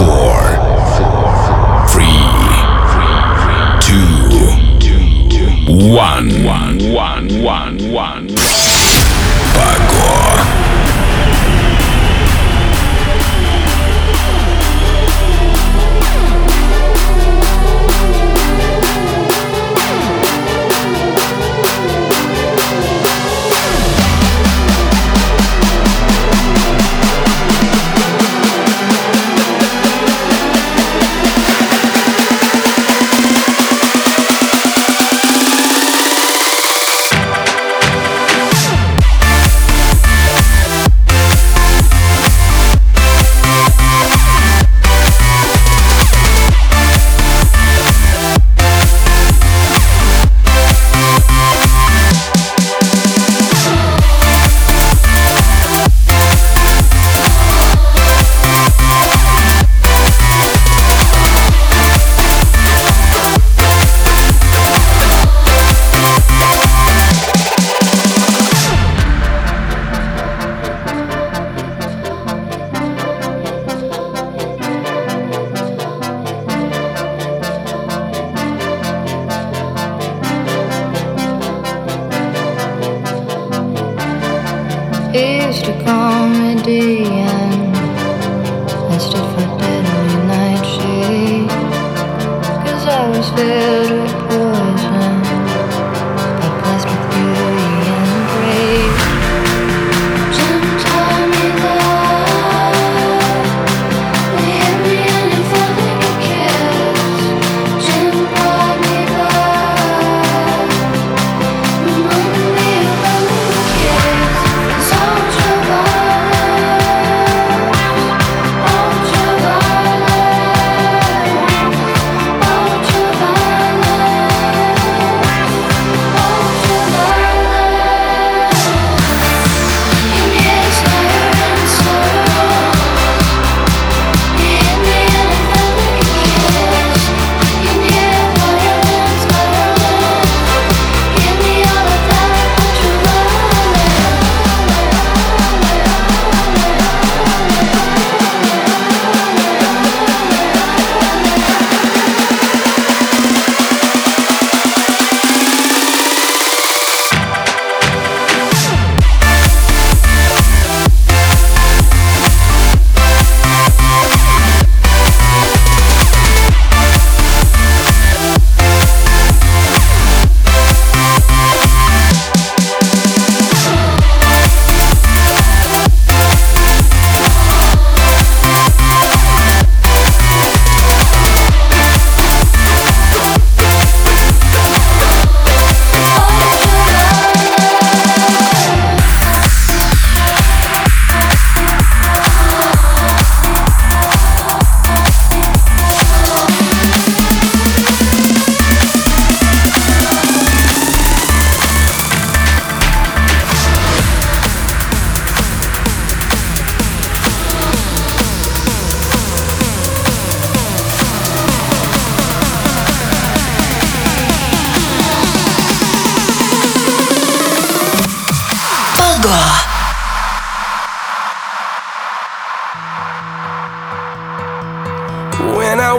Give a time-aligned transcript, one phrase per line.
[0.00, 0.40] four,
[1.90, 2.24] three,
[3.82, 4.30] two,
[5.92, 8.26] one, one, one, one, one.
[9.54, 9.89] Back.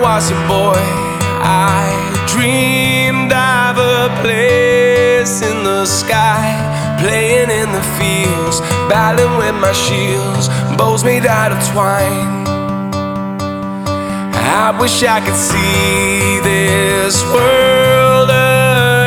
[0.01, 0.81] was a boy,
[1.45, 1.85] I
[2.27, 6.57] dreamed of a place in the sky,
[6.99, 12.47] playing in the fields, battling with my shields, bows made out of twine.
[14.63, 18.31] I wish I could see this world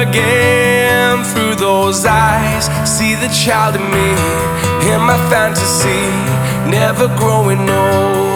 [0.06, 4.10] again through those eyes, see the child in me,
[4.92, 6.06] in my fantasy,
[6.70, 8.33] never growing old.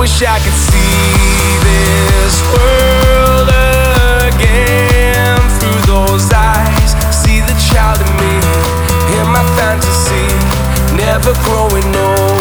[0.00, 3.50] wish I could see this world
[4.32, 6.92] again through those eyes.
[7.14, 8.32] See the child in me,
[9.12, 10.24] hear my fantasy,
[10.96, 12.39] never growing old.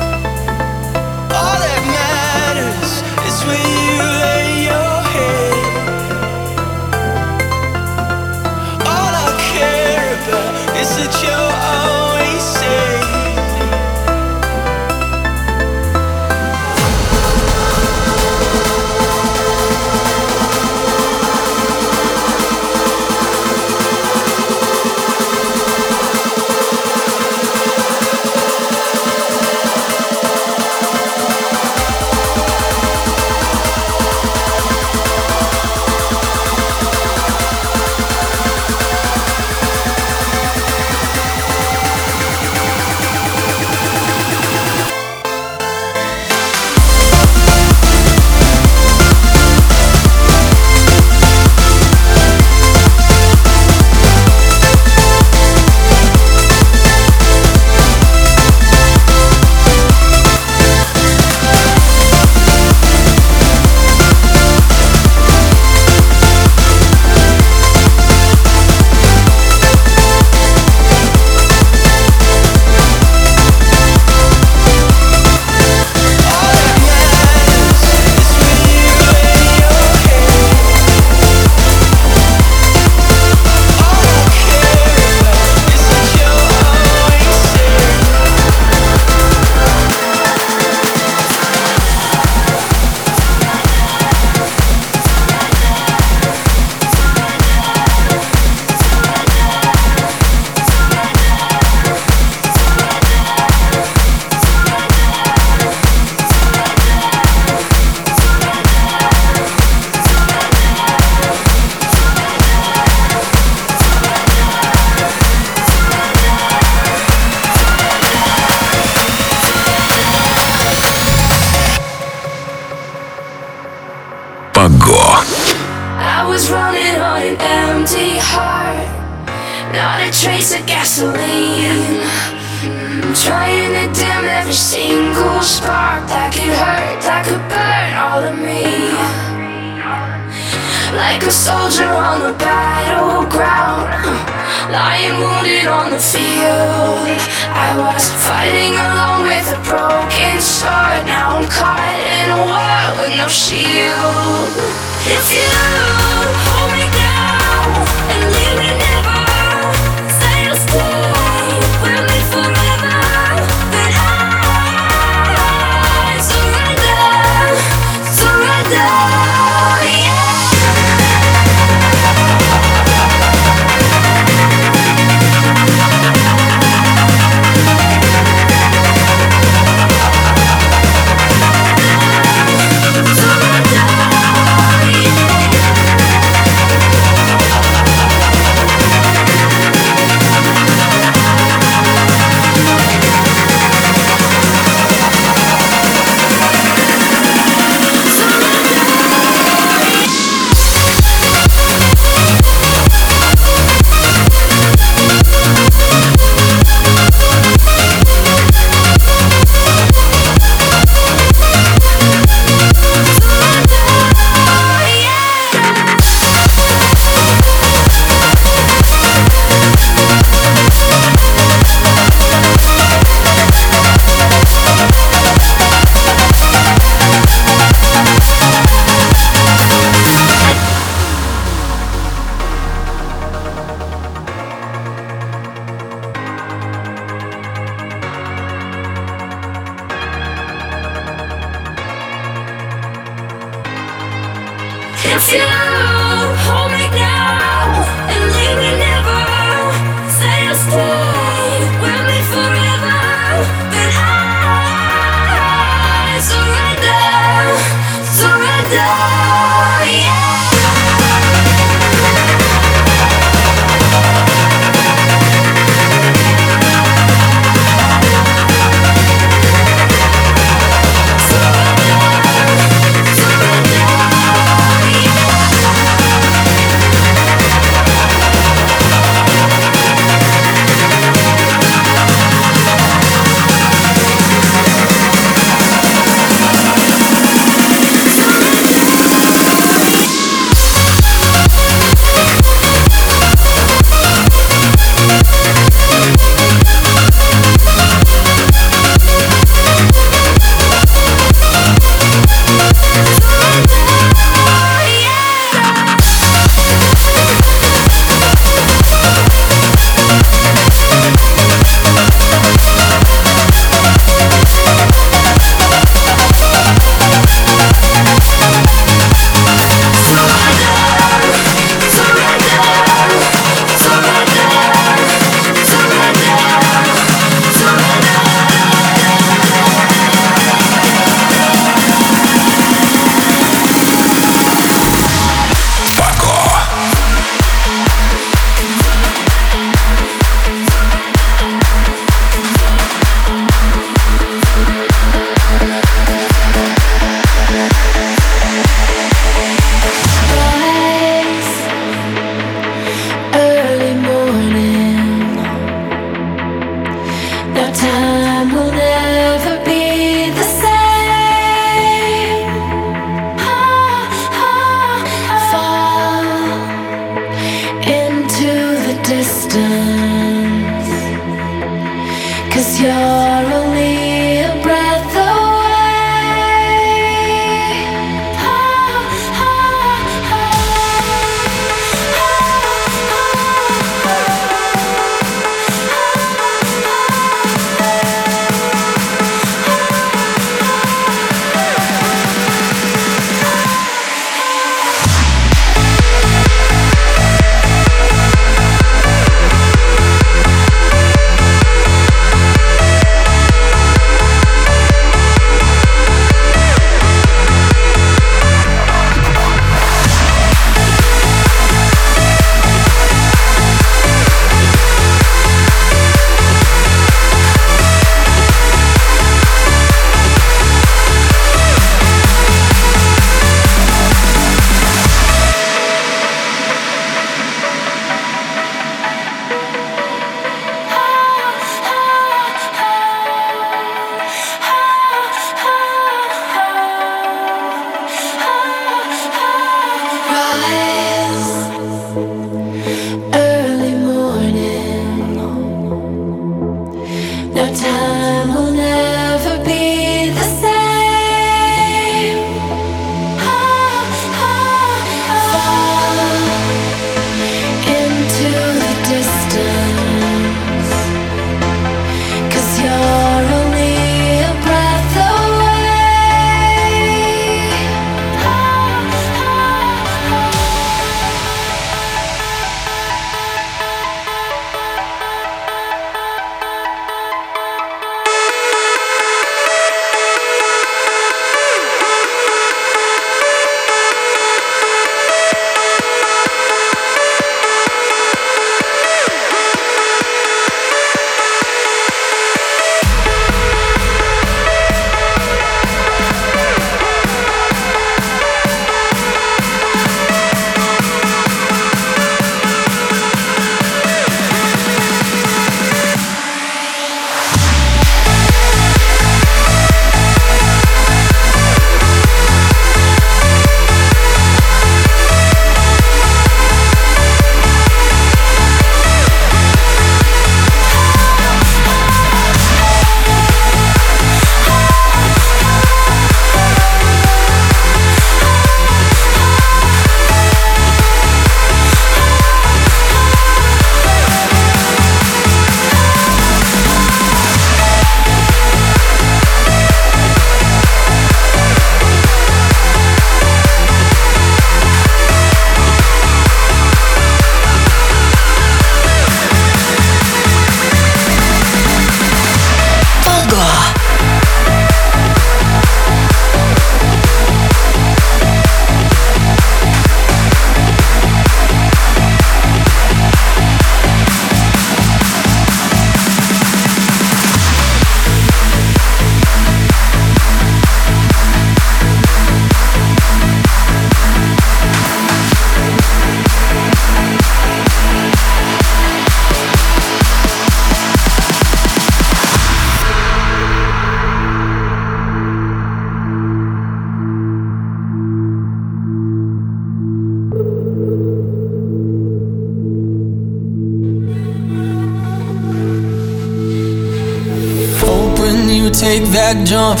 [599.62, 600.00] jump,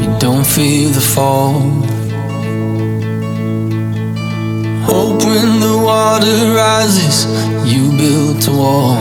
[0.00, 1.60] you don't feel the fall.
[4.90, 7.26] Hope when the water rises,
[7.64, 8.96] you build a wall.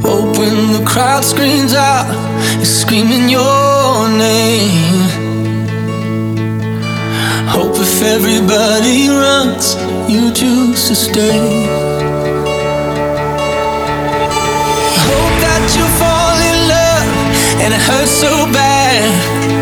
[0.00, 2.06] Hope when the crowd screams out,
[2.60, 5.10] it's screaming your name.
[7.48, 9.74] Hope if everybody runs,
[10.08, 11.85] you choose to stay.
[17.66, 19.55] and it hurts so bad.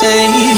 [0.00, 0.49] say